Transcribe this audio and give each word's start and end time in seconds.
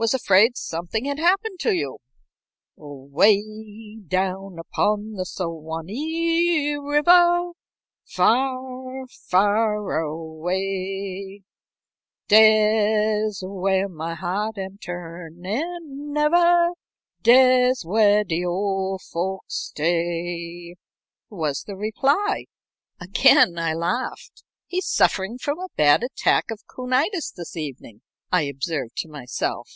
Was 0.00 0.14
afraid 0.14 0.56
something 0.56 1.06
had 1.06 1.18
happened 1.18 1.58
to 1.58 1.74
you." 1.74 1.98
"'Way 2.76 3.98
down 4.06 4.56
upon 4.60 5.14
the 5.14 5.24
Suwanee 5.24 6.76
River, 6.76 7.50
Far, 8.04 9.08
far 9.08 9.98
away, 10.04 11.42
Dere's 12.28 13.40
whar 13.44 13.88
my 13.88 14.14
heart 14.14 14.56
am 14.56 14.78
turnin' 14.78 16.14
ever, 16.16 16.68
Dere's 17.22 17.84
whar 17.84 18.22
de 18.22 18.44
ole 18.44 19.00
folks 19.00 19.54
stay," 19.72 20.76
was 21.28 21.64
the 21.64 21.74
reply. 21.74 22.44
Again 23.00 23.58
I 23.58 23.74
laughed. 23.74 24.44
"He's 24.68 24.86
suffering 24.86 25.38
from 25.38 25.58
a 25.58 25.70
bad 25.74 26.04
attack 26.04 26.52
of 26.52 26.64
coonitis 26.68 27.32
this 27.32 27.56
evening," 27.56 28.02
I 28.30 28.42
observed 28.42 28.96
to 28.98 29.08
myself. 29.08 29.68